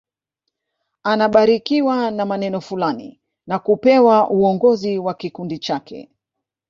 [1.03, 6.09] Anabarikiwa na maneno fulani na kupewa uongozi wa kikundi chake